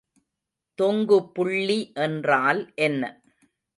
[0.79, 3.03] தொங்குபுள்ளி என்றால் என்ன?